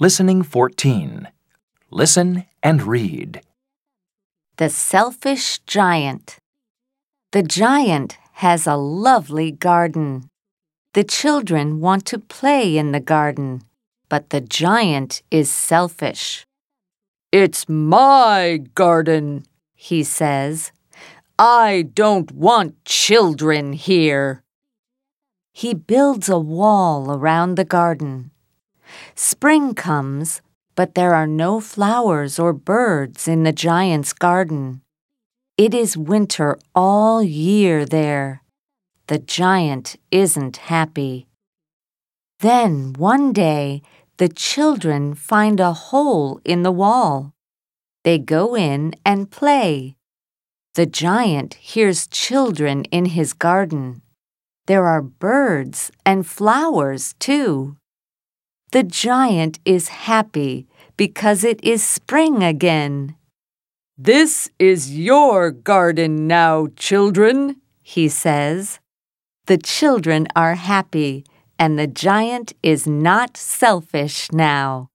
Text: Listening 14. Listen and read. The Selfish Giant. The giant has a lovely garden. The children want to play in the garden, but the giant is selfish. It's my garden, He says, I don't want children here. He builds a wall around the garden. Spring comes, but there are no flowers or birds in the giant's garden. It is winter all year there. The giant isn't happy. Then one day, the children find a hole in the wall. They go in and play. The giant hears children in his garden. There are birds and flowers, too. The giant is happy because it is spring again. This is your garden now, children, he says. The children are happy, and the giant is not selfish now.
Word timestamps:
Listening 0.00 0.44
14. 0.44 1.26
Listen 1.90 2.44
and 2.62 2.84
read. 2.84 3.40
The 4.56 4.68
Selfish 4.68 5.58
Giant. 5.66 6.38
The 7.32 7.42
giant 7.42 8.16
has 8.34 8.68
a 8.68 8.76
lovely 8.76 9.50
garden. 9.50 10.30
The 10.94 11.02
children 11.02 11.80
want 11.80 12.06
to 12.06 12.20
play 12.20 12.78
in 12.78 12.92
the 12.92 13.00
garden, 13.00 13.62
but 14.08 14.30
the 14.30 14.40
giant 14.40 15.22
is 15.32 15.50
selfish. 15.50 16.46
It's 17.32 17.68
my 17.68 18.60
garden, 18.76 19.46
He 19.74 20.04
says, 20.04 20.70
I 21.40 21.88
don't 21.92 22.30
want 22.30 22.84
children 22.84 23.72
here. 23.72 24.44
He 25.52 25.74
builds 25.74 26.28
a 26.28 26.38
wall 26.38 27.10
around 27.10 27.56
the 27.56 27.64
garden. 27.64 28.30
Spring 29.14 29.74
comes, 29.74 30.40
but 30.74 30.94
there 30.94 31.14
are 31.14 31.26
no 31.26 31.60
flowers 31.60 32.38
or 32.38 32.52
birds 32.52 33.26
in 33.26 33.42
the 33.42 33.52
giant's 33.52 34.12
garden. 34.12 34.82
It 35.56 35.74
is 35.74 35.96
winter 35.96 36.56
all 36.74 37.22
year 37.22 37.84
there. 37.84 38.42
The 39.08 39.18
giant 39.18 39.96
isn't 40.12 40.68
happy. 40.68 41.26
Then 42.40 42.92
one 42.92 43.32
day, 43.32 43.82
the 44.18 44.28
children 44.28 45.14
find 45.14 45.58
a 45.58 45.72
hole 45.72 46.40
in 46.44 46.62
the 46.62 46.70
wall. 46.70 47.32
They 48.04 48.18
go 48.18 48.54
in 48.54 48.94
and 49.04 49.30
play. 49.30 49.96
The 50.74 50.86
giant 50.86 51.54
hears 51.54 52.06
children 52.06 52.84
in 52.92 53.06
his 53.06 53.32
garden. 53.32 54.02
There 54.66 54.86
are 54.86 55.02
birds 55.02 55.90
and 56.06 56.26
flowers, 56.26 57.14
too. 57.18 57.77
The 58.70 58.82
giant 58.82 59.58
is 59.64 59.88
happy 59.88 60.66
because 60.98 61.42
it 61.42 61.62
is 61.64 61.82
spring 61.82 62.42
again. 62.42 63.16
This 63.96 64.50
is 64.58 64.96
your 64.96 65.50
garden 65.50 66.26
now, 66.26 66.68
children, 66.76 67.62
he 67.82 68.08
says. 68.08 68.78
The 69.46 69.56
children 69.56 70.28
are 70.36 70.54
happy, 70.54 71.24
and 71.58 71.78
the 71.78 71.86
giant 71.86 72.52
is 72.62 72.86
not 72.86 73.38
selfish 73.38 74.30
now. 74.32 74.90